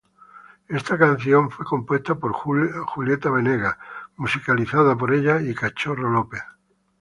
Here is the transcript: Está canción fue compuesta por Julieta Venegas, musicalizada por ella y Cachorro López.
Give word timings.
Está 0.67 0.97
canción 0.97 1.51
fue 1.51 1.63
compuesta 1.63 2.15
por 2.15 2.33
Julieta 2.33 3.29
Venegas, 3.29 3.77
musicalizada 4.15 4.95
por 4.97 5.13
ella 5.13 5.39
y 5.41 5.53
Cachorro 5.53 6.09
López. 6.09 6.41